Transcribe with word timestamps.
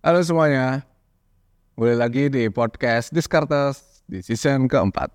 Halo 0.00 0.24
semuanya, 0.24 0.80
boleh 1.76 1.92
lagi 1.92 2.32
di 2.32 2.48
podcast 2.48 3.12
Diskartes 3.12 4.00
di 4.08 4.24
season 4.24 4.64
keempat. 4.64 5.12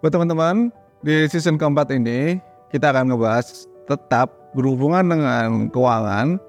Buat 0.00 0.08
teman-teman, 0.08 0.72
di 1.04 1.28
season 1.28 1.60
keempat 1.60 1.92
ini 1.92 2.40
kita 2.72 2.96
akan 2.96 3.12
ngebahas 3.12 3.68
tetap 3.84 4.32
berhubungan 4.56 5.04
dengan 5.04 5.68
keuangan, 5.68 6.47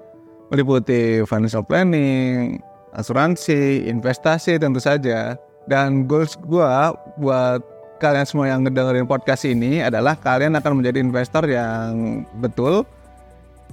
meliputi 0.50 1.22
financial 1.24 1.62
planning, 1.62 2.58
asuransi, 2.94 3.86
investasi 3.86 4.58
tentu 4.58 4.82
saja. 4.82 5.38
Dan 5.70 6.10
goals 6.10 6.34
gua 6.44 6.92
buat 7.16 7.62
kalian 8.02 8.26
semua 8.26 8.50
yang 8.50 8.66
ngedengerin 8.66 9.06
podcast 9.06 9.46
ini 9.46 9.84
adalah 9.84 10.16
kalian 10.18 10.56
akan 10.56 10.80
menjadi 10.80 10.98
investor 10.98 11.44
yang 11.46 12.24
betul 12.40 12.82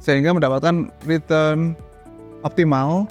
sehingga 0.03 0.35
mendapatkan 0.35 0.93
return 1.09 1.73
optimal, 2.45 3.09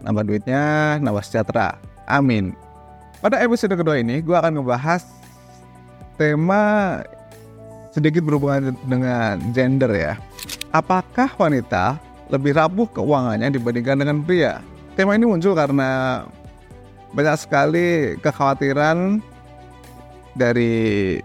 nambah 0.00 0.24
duitnya, 0.24 0.96
nambah 1.02 1.20
sejahtera. 1.20 1.76
Amin. 2.08 2.56
Pada 3.20 3.40
episode 3.40 3.76
kedua 3.76 4.00
ini, 4.00 4.20
gue 4.20 4.36
akan 4.36 4.60
ngebahas 4.60 5.04
tema 6.16 7.00
sedikit 7.92 8.24
berhubungan 8.24 8.74
dengan 8.88 9.38
gender 9.52 9.90
ya. 9.92 10.14
Apakah 10.74 11.30
wanita 11.38 11.96
lebih 12.32 12.56
rapuh 12.56 12.88
keuangannya 12.92 13.52
dibandingkan 13.52 14.00
dengan 14.00 14.16
pria? 14.24 14.60
Tema 14.94 15.18
ini 15.18 15.26
muncul 15.26 15.52
karena 15.58 16.22
banyak 17.12 17.36
sekali 17.38 18.14
kekhawatiran 18.22 19.18
dari 20.38 21.18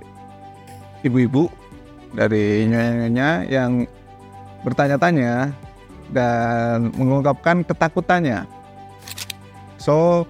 ibu-ibu, 1.06 1.50
dari 2.14 2.66
nyonya-nyonya 2.70 3.30
yang 3.50 3.86
bertanya-tanya 4.66 5.54
dan 6.12 6.90
mengungkapkan 6.98 7.62
ketakutannya. 7.64 8.44
So, 9.80 10.26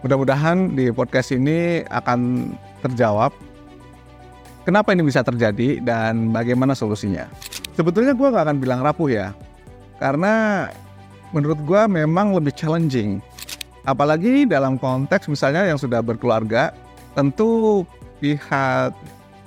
mudah-mudahan 0.00 0.78
di 0.78 0.88
podcast 0.94 1.34
ini 1.34 1.84
akan 1.90 2.50
terjawab 2.80 3.34
Kenapa 4.66 4.90
ini 4.90 5.06
bisa 5.06 5.22
terjadi 5.22 5.78
dan 5.78 6.34
bagaimana 6.34 6.74
solusinya? 6.74 7.30
Sebetulnya 7.78 8.18
gue 8.18 8.34
gak 8.34 8.50
akan 8.50 8.58
bilang 8.58 8.82
rapuh 8.82 9.06
ya, 9.06 9.30
karena 9.98 10.66
menurut 11.30 11.58
gue 11.64 11.82
memang 11.88 12.36
lebih 12.36 12.52
challenging. 12.54 13.18
Apalagi 13.86 14.50
dalam 14.50 14.76
konteks 14.82 15.30
misalnya 15.30 15.62
yang 15.70 15.78
sudah 15.78 16.02
berkeluarga, 16.02 16.74
tentu 17.14 17.86
pihak 18.18 18.90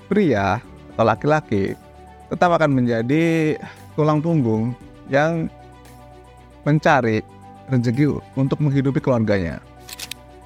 pria 0.07 0.63
atau 0.95 1.03
laki-laki 1.03 1.75
tetap 2.29 2.55
akan 2.55 2.71
menjadi 2.71 3.57
tulang 3.97 4.21
punggung 4.21 4.71
yang 5.09 5.49
mencari 6.63 7.25
rezeki 7.67 8.21
untuk 8.37 8.61
menghidupi 8.61 9.01
keluarganya. 9.01 9.59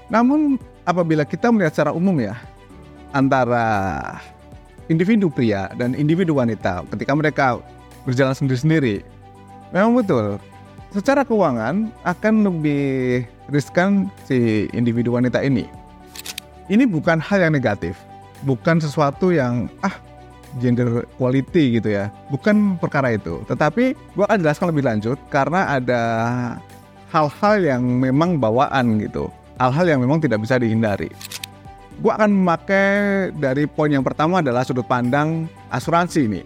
Namun 0.08 0.60
apabila 0.88 1.28
kita 1.28 1.52
melihat 1.52 1.76
secara 1.76 1.92
umum 1.92 2.16
ya, 2.20 2.36
antara 3.12 3.66
individu 4.88 5.32
pria 5.32 5.72
dan 5.80 5.96
individu 5.96 6.36
wanita 6.36 6.84
ketika 6.96 7.14
mereka 7.16 7.46
berjalan 8.04 8.36
sendiri-sendiri. 8.36 9.06
Memang 9.74 10.06
betul, 10.06 10.38
secara 10.94 11.26
keuangan 11.26 11.90
akan 12.06 12.34
lebih 12.46 13.26
riskan 13.50 14.06
si 14.30 14.70
individu 14.70 15.18
wanita 15.18 15.42
ini. 15.42 15.66
Ini 16.70 16.86
bukan 16.86 17.18
hal 17.18 17.50
yang 17.50 17.58
negatif, 17.58 17.98
bukan 18.46 18.78
sesuatu 18.78 19.34
yang 19.34 19.66
ah 19.82 19.98
gender 20.62 21.10
quality 21.18 21.82
gitu 21.82 21.90
ya, 21.90 22.14
bukan 22.30 22.78
perkara 22.78 23.18
itu. 23.18 23.42
Tetapi 23.50 23.98
gue 23.98 24.24
akan 24.24 24.46
jelaskan 24.46 24.70
lebih 24.70 24.86
lanjut 24.86 25.18
karena 25.34 25.66
ada 25.82 26.02
hal-hal 27.10 27.58
yang 27.66 27.82
memang 27.82 28.38
bawaan 28.38 29.02
gitu, 29.02 29.34
hal-hal 29.58 29.90
yang 29.90 30.00
memang 30.06 30.22
tidak 30.22 30.46
bisa 30.46 30.62
dihindari. 30.62 31.10
Gue 31.98 32.14
akan 32.14 32.30
memakai 32.30 33.34
dari 33.42 33.66
poin 33.66 33.90
yang 33.90 34.06
pertama 34.06 34.46
adalah 34.46 34.62
sudut 34.62 34.86
pandang 34.86 35.50
asuransi 35.74 36.30
ini 36.30 36.42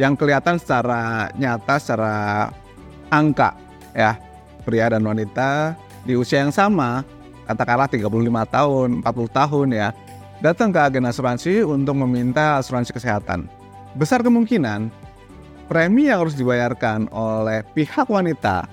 yang 0.00 0.18
kelihatan 0.18 0.58
secara 0.58 1.30
nyata 1.38 1.74
secara 1.78 2.14
angka 3.10 3.54
ya. 3.94 4.18
Pria 4.64 4.88
dan 4.88 5.04
wanita 5.04 5.76
di 6.08 6.16
usia 6.16 6.40
yang 6.40 6.48
sama 6.48 7.04
katakanlah 7.44 7.84
35 7.84 8.08
tahun 8.48 8.88
40 9.04 9.28
tahun 9.28 9.68
ya 9.76 9.88
datang 10.40 10.72
ke 10.72 10.80
agen 10.80 11.04
asuransi 11.04 11.60
untuk 11.68 11.92
meminta 12.00 12.56
asuransi 12.60 12.96
kesehatan. 12.96 13.44
Besar 13.92 14.24
kemungkinan 14.24 14.88
premi 15.68 16.08
yang 16.08 16.24
harus 16.24 16.32
dibayarkan 16.32 17.12
oleh 17.12 17.60
pihak 17.76 18.08
wanita 18.08 18.64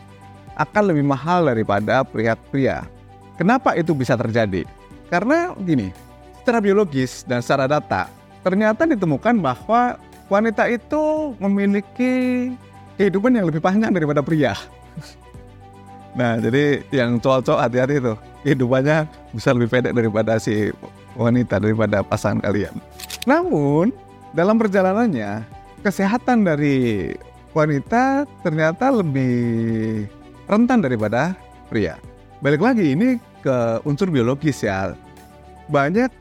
akan 0.56 0.84
lebih 0.92 1.06
mahal 1.08 1.48
daripada 1.48 2.04
pihak 2.08 2.40
pria. 2.52 2.88
Kenapa 3.36 3.76
itu 3.76 3.96
bisa 3.96 4.16
terjadi? 4.16 4.68
Karena 5.12 5.52
gini, 5.60 5.92
secara 6.40 6.64
biologis 6.64 7.24
dan 7.28 7.44
secara 7.44 7.68
data, 7.68 8.08
ternyata 8.44 8.88
ditemukan 8.88 9.40
bahwa 9.40 10.00
wanita 10.32 10.64
itu 10.72 11.36
memiliki 11.44 12.48
kehidupan 12.96 13.36
yang 13.36 13.52
lebih 13.52 13.60
panjang 13.60 13.92
daripada 13.92 14.24
pria. 14.24 14.56
Nah, 16.16 16.40
jadi 16.40 16.84
yang 16.92 17.20
cowok-cowok 17.20 17.60
hati-hati 17.68 18.00
itu, 18.00 18.14
kehidupannya 18.44 19.08
bisa 19.36 19.52
lebih 19.52 19.70
pendek 19.72 19.96
daripada 19.96 20.40
si 20.40 20.72
wanita, 21.16 21.60
daripada 21.60 22.04
pasangan 22.04 22.40
kalian. 22.44 22.76
Namun, 23.28 23.96
dalam 24.36 24.56
perjalanannya, 24.60 25.44
kesehatan 25.84 26.48
dari 26.48 27.12
wanita 27.52 28.28
ternyata 28.44 28.92
lebih 28.92 30.08
rentan 30.48 30.84
daripada 30.84 31.36
pria. 31.72 31.96
Balik 32.44 32.60
lagi, 32.60 32.96
ini 32.96 33.20
ke 33.40 33.80
unsur 33.88 34.12
biologis 34.12 34.64
ya. 34.64 34.96
Banyak 35.72 36.12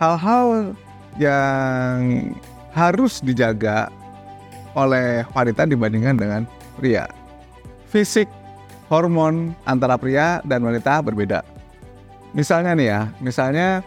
hal-hal 0.00 0.72
yang 1.20 2.32
harus 2.74 3.18
dijaga 3.22 3.90
oleh 4.78 5.26
wanita 5.34 5.66
dibandingkan 5.66 6.16
dengan 6.18 6.42
pria. 6.78 7.10
Fisik, 7.90 8.30
hormon 8.86 9.54
antara 9.66 9.98
pria 9.98 10.38
dan 10.46 10.62
wanita 10.62 11.02
berbeda. 11.02 11.42
Misalnya 12.30 12.78
nih 12.78 12.86
ya, 12.86 13.00
misalnya 13.18 13.82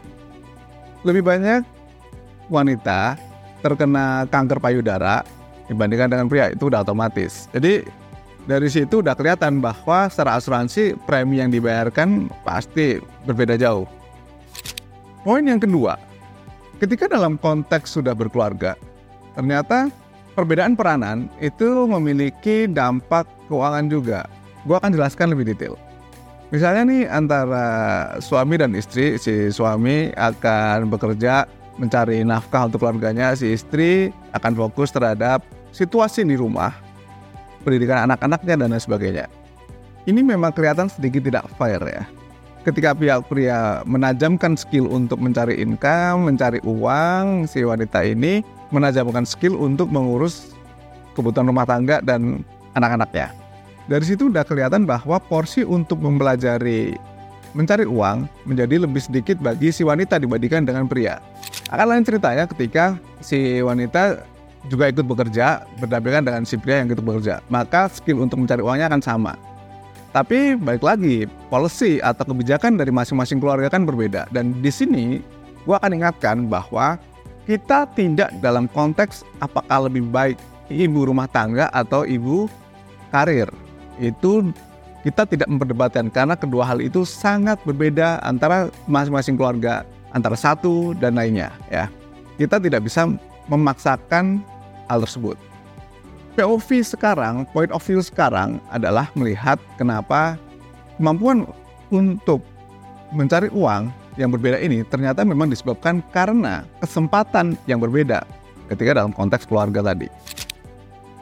lebih 1.07 1.23
banyak 1.23 1.63
wanita 2.51 3.16
terkena 3.63 4.27
kanker 4.27 4.59
payudara 4.59 5.23
dibandingkan 5.72 6.11
dengan 6.11 6.27
pria 6.27 6.51
itu 6.51 6.67
udah 6.67 6.83
otomatis. 6.83 7.47
Jadi 7.55 7.88
dari 8.43 8.67
situ 8.67 8.99
udah 8.99 9.16
kelihatan 9.16 9.63
bahwa 9.63 10.11
secara 10.11 10.35
asuransi 10.35 10.99
premi 11.07 11.39
yang 11.39 11.47
dibayarkan 11.47 12.27
pasti 12.43 12.99
berbeda 13.23 13.55
jauh. 13.55 13.88
Poin 15.23 15.47
yang 15.47 15.63
kedua, 15.63 15.95
ketika 16.83 17.07
dalam 17.07 17.39
konteks 17.39 17.95
sudah 17.95 18.11
berkeluarga, 18.11 18.75
ternyata 19.39 19.88
perbedaan 20.35 20.75
peranan 20.75 21.31
itu 21.39 21.88
memiliki 21.88 22.67
dampak 22.67 23.23
keuangan 23.47 23.88
juga. 23.88 24.27
Gue 24.67 24.75
akan 24.75 24.91
jelaskan 24.91 25.31
lebih 25.31 25.55
detail. 25.55 25.79
Misalnya 26.51 26.83
nih 26.85 27.03
antara 27.07 27.66
suami 28.19 28.59
dan 28.59 28.75
istri, 28.75 29.16
si 29.16 29.49
suami 29.49 30.11
akan 30.13 30.91
bekerja 30.91 31.47
mencari 31.79 32.22
nafkah 32.22 32.69
untuk 32.69 32.83
keluarganya, 32.83 33.33
si 33.33 33.55
istri 33.55 34.13
akan 34.35 34.53
fokus 34.53 34.93
terhadap 34.93 35.41
situasi 35.73 36.22
di 36.22 36.38
rumah 36.38 36.75
pendidikan 37.66 38.05
anak-anaknya 38.05 38.53
dan 38.59 38.69
lain 38.75 38.84
sebagainya. 38.84 39.25
Ini 40.03 40.19
memang 40.19 40.52
kelihatan 40.52 40.91
sedikit 40.91 41.23
tidak 41.25 41.47
fair 41.55 41.79
ya. 41.87 42.03
Ketika 42.63 42.95
pihak 42.95 43.27
pria 43.27 43.83
menajamkan 43.83 44.55
skill 44.55 44.87
untuk 44.87 45.19
mencari 45.19 45.59
income, 45.59 46.31
mencari 46.31 46.63
uang, 46.63 47.43
si 47.43 47.59
wanita 47.59 48.07
ini 48.07 48.39
menajamkan 48.71 49.27
skill 49.27 49.59
untuk 49.59 49.91
mengurus 49.91 50.55
kebutuhan 51.11 51.51
rumah 51.51 51.67
tangga 51.67 51.99
dan 51.99 52.47
anak-anaknya. 52.79 53.35
Dari 53.91 54.05
situ 54.07 54.31
udah 54.31 54.47
kelihatan 54.47 54.87
bahwa 54.87 55.19
porsi 55.19 55.67
untuk 55.67 55.99
mempelajari 55.99 56.95
mencari 57.51 57.83
uang 57.83 58.25
menjadi 58.47 58.79
lebih 58.81 59.03
sedikit 59.03 59.37
bagi 59.43 59.69
si 59.69 59.83
wanita 59.83 60.15
dibandingkan 60.17 60.63
dengan 60.63 60.87
pria. 60.87 61.19
Akan 61.67 61.91
lain 61.91 62.07
ceritanya 62.07 62.47
ketika 62.47 62.95
si 63.19 63.59
wanita 63.59 64.23
juga 64.71 64.87
ikut 64.87 65.03
bekerja 65.03 65.67
berdampingan 65.83 66.23
dengan 66.23 66.41
si 66.47 66.55
pria 66.55 66.79
yang 66.79 66.87
ikut 66.87 67.03
bekerja, 67.03 67.43
maka 67.51 67.91
skill 67.91 68.23
untuk 68.23 68.39
mencari 68.39 68.63
uangnya 68.63 68.87
akan 68.87 69.03
sama. 69.03 69.35
Tapi 70.13 70.53
balik 70.53 70.85
lagi, 70.85 71.25
policy 71.49 71.97
atau 71.97 72.21
kebijakan 72.29 72.77
dari 72.77 72.93
masing-masing 72.93 73.41
keluarga 73.41 73.73
kan 73.73 73.81
berbeda. 73.81 74.29
Dan 74.29 74.53
di 74.61 74.69
sini 74.69 75.17
gue 75.65 75.73
akan 75.73 75.89
ingatkan 75.89 76.45
bahwa 76.45 77.01
kita 77.49 77.89
tidak 77.97 78.29
dalam 78.39 78.69
konteks 78.69 79.25
apakah 79.41 79.89
lebih 79.89 80.05
baik 80.13 80.37
ibu 80.69 81.09
rumah 81.09 81.27
tangga 81.27 81.67
atau 81.73 82.07
ibu 82.07 82.47
karir 83.11 83.49
itu 83.99 84.53
kita 85.03 85.27
tidak 85.27 85.51
memperdebatkan 85.51 86.07
karena 86.07 86.39
kedua 86.39 86.63
hal 86.63 86.79
itu 86.79 87.03
sangat 87.03 87.59
berbeda 87.67 88.23
antara 88.23 88.71
masing-masing 88.87 89.35
keluarga 89.35 89.83
antara 90.15 90.39
satu 90.39 90.95
dan 90.95 91.19
lainnya 91.19 91.51
ya. 91.67 91.91
Kita 92.39 92.61
tidak 92.61 92.87
bisa 92.87 93.09
memaksakan 93.51 94.39
hal 94.87 95.03
tersebut. 95.03 95.35
POV 96.34 96.82
sekarang, 96.82 97.46
point 97.53 97.70
of 97.70 97.85
view 97.85 98.02
sekarang 98.02 98.58
adalah 98.74 99.09
melihat 99.14 99.62
kenapa 99.78 100.35
kemampuan 100.97 101.46
untuk 101.94 102.41
mencari 103.14 103.53
uang 103.53 103.94
yang 104.18 104.30
berbeda 104.34 104.58
ini 104.62 104.85
ternyata 104.85 105.26
memang 105.26 105.50
disebabkan 105.50 106.02
karena 106.14 106.66
kesempatan 106.82 107.58
yang 107.66 107.82
berbeda 107.82 108.26
ketika 108.70 108.97
dalam 108.97 109.14
konteks 109.14 109.46
keluarga 109.46 109.82
tadi. 109.94 110.09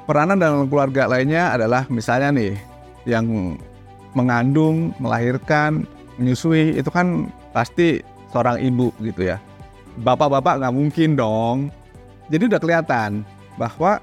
Peranan 0.07 0.39
dalam 0.39 0.67
keluarga 0.67 1.07
lainnya 1.07 1.55
adalah 1.55 1.87
misalnya 1.87 2.31
nih 2.35 2.53
yang 3.07 3.55
mengandung, 4.15 4.91
melahirkan, 4.99 5.87
menyusui 6.19 6.75
itu 6.75 6.87
kan 6.91 7.31
pasti 7.55 8.03
seorang 8.31 8.59
ibu 8.59 8.91
gitu 8.99 9.31
ya. 9.31 9.37
Bapak-bapak 10.03 10.63
nggak 10.63 10.75
mungkin 10.75 11.09
dong. 11.15 11.57
Jadi 12.31 12.47
udah 12.47 12.59
kelihatan 12.63 13.27
bahwa 13.59 13.99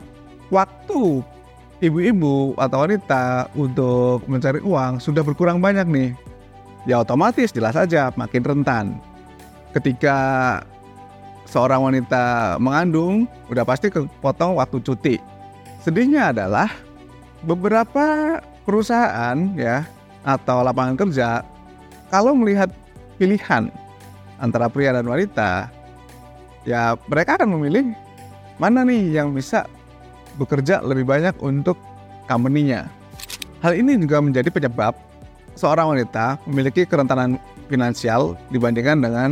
waktu 0.49 1.23
ibu-ibu 1.79 2.59
atau 2.59 2.79
wanita 2.85 3.53
untuk 3.55 4.27
mencari 4.27 4.59
uang 4.62 4.99
sudah 4.99 5.23
berkurang 5.23 5.62
banyak 5.62 5.87
nih. 5.87 6.11
Ya 6.89 7.03
otomatis 7.03 7.53
jelas 7.53 7.77
saja 7.77 8.11
makin 8.17 8.43
rentan. 8.43 8.97
Ketika 9.77 10.17
seorang 11.45 11.85
wanita 11.85 12.56
mengandung, 12.59 13.29
udah 13.53 13.65
pasti 13.65 13.93
kepotong 13.93 14.56
waktu 14.56 14.81
cuti. 14.81 15.17
Sedihnya 15.85 16.33
adalah 16.33 16.73
beberapa 17.45 18.39
perusahaan 18.65 19.37
ya 19.55 19.85
atau 20.27 20.61
lapangan 20.65 20.97
kerja 20.99 21.45
kalau 22.09 22.33
melihat 22.33 22.73
pilihan 23.21 23.69
antara 24.41 24.73
pria 24.73 24.97
dan 24.97 25.05
wanita, 25.05 25.69
ya 26.65 26.97
mereka 27.05 27.37
akan 27.37 27.59
memilih 27.59 27.93
mana 28.56 28.83
nih 28.83 29.21
yang 29.21 29.31
bisa 29.37 29.69
bekerja 30.38 30.81
lebih 30.81 31.05
banyak 31.05 31.35
untuk 31.43 31.76
company-nya. 32.31 32.87
Hal 33.58 33.75
ini 33.75 33.99
juga 33.99 34.23
menjadi 34.23 34.49
penyebab 34.55 34.94
seorang 35.58 35.99
wanita 35.99 36.38
memiliki 36.46 36.87
kerentanan 36.87 37.43
finansial 37.67 38.38
dibandingkan 38.55 39.02
dengan 39.02 39.31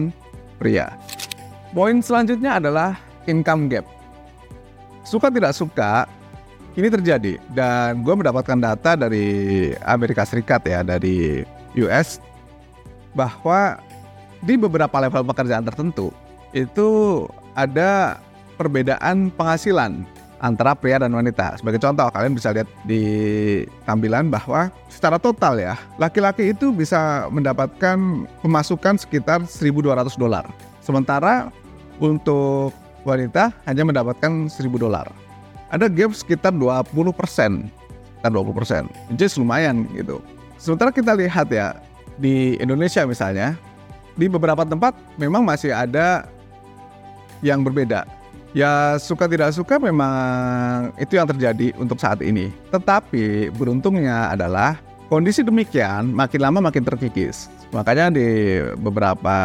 pria. 0.59 0.91
Poin 1.71 2.03
selanjutnya 2.03 2.59
adalah 2.59 2.99
income 3.31 3.71
gap. 3.71 3.87
Suka 5.07 5.31
tidak 5.31 5.55
suka, 5.55 6.11
ini 6.75 6.91
terjadi 6.91 7.39
dan 7.55 8.03
gue 8.03 8.15
mendapatkan 8.19 8.59
data 8.59 8.99
dari 8.99 9.71
Amerika 9.87 10.27
Serikat 10.27 10.67
ya, 10.67 10.83
dari 10.83 11.47
US 11.79 12.19
bahwa 13.15 13.79
di 14.43 14.59
beberapa 14.59 14.93
level 15.01 15.25
pekerjaan 15.25 15.65
tertentu 15.65 16.11
itu 16.53 17.25
ada 17.57 18.21
perbedaan 18.61 19.33
penghasilan 19.33 20.05
antara 20.41 20.77
pria 20.77 21.01
dan 21.01 21.13
wanita. 21.13 21.57
Sebagai 21.61 21.81
contoh, 21.81 22.09
kalian 22.13 22.37
bisa 22.37 22.53
lihat 22.53 22.69
di 22.85 23.03
tampilan 23.89 24.29
bahwa 24.29 24.69
secara 24.93 25.17
total 25.17 25.57
ya, 25.61 25.75
laki-laki 25.97 26.53
itu 26.53 26.73
bisa 26.73 27.29
mendapatkan 27.33 28.29
pemasukan 28.45 29.01
sekitar 29.01 29.45
1.200 29.45 30.17
dolar. 30.21 30.45
Sementara 30.85 31.49
untuk 31.99 32.71
wanita 33.07 33.55
hanya 33.65 33.83
mendapatkan 33.87 34.51
1.000 34.51 34.69
dolar. 34.77 35.09
Ada 35.73 35.91
gap 35.91 36.15
sekitar 36.15 36.55
20 36.55 36.87
persen, 37.11 37.67
sekitar 38.19 38.31
20 38.31 38.55
persen, 38.55 38.83
jadi 39.11 39.27
lumayan 39.41 39.87
gitu. 39.99 40.23
Sementara 40.57 40.95
kita 40.95 41.13
lihat 41.13 41.51
ya, 41.51 41.75
di 42.17 42.55
Indonesia 42.63 43.03
misalnya, 43.03 43.59
di 44.15 44.31
beberapa 44.31 44.65
tempat 44.65 44.97
memang 45.21 45.43
masih 45.45 45.75
ada 45.75 46.25
yang 47.45 47.61
berbeda 47.61 48.16
Ya 48.57 48.97
suka 48.97 49.29
tidak 49.29 49.53
suka 49.53 49.77
memang 49.77 50.89
itu 50.97 51.21
yang 51.21 51.29
terjadi 51.29 51.77
untuk 51.77 52.01
saat 52.01 52.25
ini. 52.25 52.49
Tetapi 52.73 53.53
beruntungnya 53.53 54.33
adalah 54.33 54.81
kondisi 55.13 55.45
demikian 55.45 56.17
makin 56.17 56.41
lama 56.41 56.65
makin 56.65 56.81
terkikis. 56.81 57.53
Makanya 57.77 58.09
di 58.09 58.57
beberapa 58.81 59.37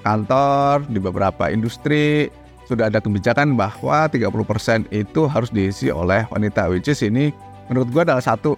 kantor, 0.00 0.88
di 0.88 0.96
beberapa 0.96 1.52
industri 1.52 2.32
sudah 2.64 2.88
ada 2.88 3.04
kebijakan 3.04 3.52
bahwa 3.52 4.08
30% 4.08 4.88
itu 4.88 5.28
harus 5.28 5.52
diisi 5.52 5.92
oleh 5.92 6.24
wanita. 6.32 6.72
Which 6.72 6.88
is 6.88 7.04
ini 7.04 7.36
menurut 7.68 7.92
gue 7.92 8.00
adalah 8.00 8.24
satu 8.24 8.56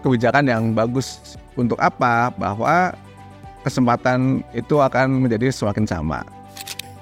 kebijakan 0.00 0.48
yang 0.48 0.72
bagus 0.72 1.36
untuk 1.60 1.76
apa? 1.76 2.32
Bahwa 2.40 2.96
kesempatan 3.68 4.40
itu 4.56 4.80
akan 4.80 5.28
menjadi 5.28 5.52
semakin 5.52 5.84
sama. 5.84 6.37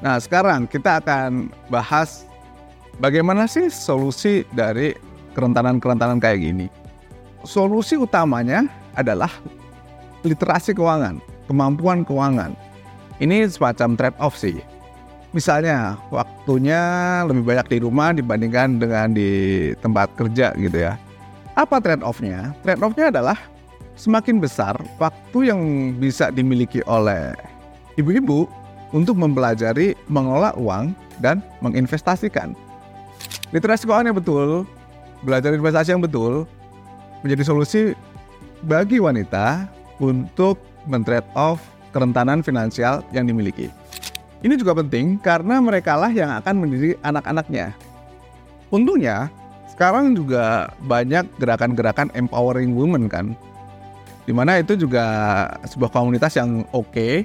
Nah, 0.05 0.21
sekarang 0.21 0.69
kita 0.69 1.01
akan 1.01 1.49
bahas 1.73 2.29
bagaimana 3.01 3.49
sih 3.49 3.73
solusi 3.73 4.45
dari 4.53 4.93
kerentanan-kerentanan 5.33 6.21
kayak 6.21 6.41
gini. 6.41 6.67
Solusi 7.45 7.97
utamanya 7.97 8.69
adalah 8.97 9.31
literasi 10.27 10.77
keuangan, 10.77 11.21
kemampuan 11.47 12.03
keuangan. 12.03 12.53
Ini 13.23 13.49
semacam 13.49 13.97
trade 13.97 14.19
off 14.21 14.37
sih. 14.37 14.61
Misalnya, 15.33 16.01
waktunya 16.09 16.81
lebih 17.29 17.45
banyak 17.45 17.67
di 17.77 17.79
rumah 17.85 18.17
dibandingkan 18.17 18.81
dengan 18.81 19.13
di 19.13 19.73
tempat 19.85 20.13
kerja 20.17 20.57
gitu 20.57 20.81
ya. 20.89 20.97
Apa 21.57 21.81
trade 21.81 22.05
off-nya? 22.05 22.57
Trade 22.65 22.81
off-nya 22.85 23.13
adalah 23.13 23.37
semakin 23.97 24.41
besar 24.41 24.77
waktu 25.01 25.53
yang 25.53 25.61
bisa 25.97 26.29
dimiliki 26.29 26.85
oleh 26.85 27.33
ibu-ibu 27.97 28.49
untuk 28.97 29.21
mempelajari 29.21 29.93
mengelola 30.09 30.57
uang 30.57 30.97
dan 31.21 31.45
menginvestasikan. 31.61 32.57
Literasi 33.53 33.85
keuangan 33.85 34.09
yang 34.09 34.17
betul, 34.17 34.65
belajar 35.21 35.53
investasi 35.53 35.93
yang 35.93 36.01
betul, 36.01 36.49
menjadi 37.21 37.45
solusi 37.45 37.93
bagi 38.65 38.97
wanita 38.97 39.69
untuk 40.01 40.57
men-trade 40.89 41.29
off 41.37 41.61
kerentanan 41.93 42.41
finansial 42.41 43.05
yang 43.13 43.29
dimiliki. 43.29 43.69
Ini 44.41 44.57
juga 44.57 44.77
penting 44.81 45.21
karena 45.21 45.61
mereka 45.61 45.97
lah 45.97 46.13
yang 46.13 46.33
akan 46.41 46.65
mendidik 46.65 46.97
anak-anaknya. 47.05 47.77
Untungnya, 48.73 49.29
sekarang 49.73 50.17
juga 50.17 50.73
banyak 50.85 51.25
gerakan-gerakan 51.37 52.09
empowering 52.17 52.73
women 52.73 53.09
kan, 53.09 53.37
di 54.25 54.33
mana 54.33 54.61
itu 54.61 54.75
juga 54.77 55.05
sebuah 55.65 55.93
komunitas 55.93 56.37
yang 56.37 56.65
oke 56.75 56.91
okay, 56.93 57.25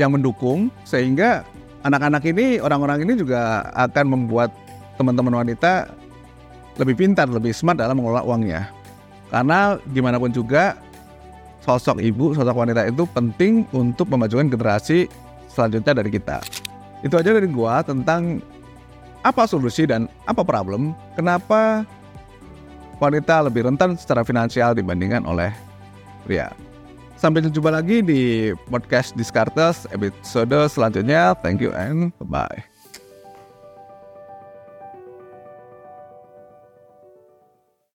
yang 0.00 0.14
mendukung 0.14 0.72
sehingga 0.86 1.44
anak-anak 1.82 2.22
ini 2.28 2.62
orang-orang 2.62 3.04
ini 3.04 3.18
juga 3.18 3.68
akan 3.74 4.06
membuat 4.08 4.54
teman-teman 4.96 5.42
wanita 5.44 5.90
lebih 6.80 6.96
pintar, 6.96 7.28
lebih 7.28 7.52
smart 7.52 7.76
dalam 7.76 8.00
mengelola 8.00 8.24
uangnya. 8.24 8.72
Karena 9.28 9.76
gimana 9.92 10.16
pun 10.20 10.32
juga 10.32 10.76
sosok 11.64 12.00
ibu, 12.00 12.32
sosok 12.36 12.52
wanita 12.52 12.88
itu 12.88 13.04
penting 13.12 13.64
untuk 13.72 14.08
memajukan 14.08 14.48
generasi 14.48 15.08
selanjutnya 15.48 16.00
dari 16.00 16.10
kita. 16.12 16.40
Itu 17.04 17.18
aja 17.18 17.34
dari 17.34 17.48
gua 17.48 17.84
tentang 17.84 18.40
apa 19.22 19.46
solusi 19.46 19.86
dan 19.86 20.10
apa 20.26 20.42
problem, 20.42 20.96
kenapa 21.14 21.86
wanita 22.98 23.46
lebih 23.50 23.66
rentan 23.66 23.98
secara 23.98 24.22
finansial 24.22 24.74
dibandingkan 24.74 25.26
oleh 25.26 25.50
pria. 26.26 26.50
Sampai 27.22 27.38
jumpa 27.46 27.70
lagi 27.70 28.02
di 28.02 28.50
podcast 28.66 29.14
Discartes 29.14 29.86
episode 29.94 30.66
selanjutnya. 30.66 31.38
Thank 31.38 31.62
you 31.62 31.70
and 31.70 32.10
bye. 32.26 32.71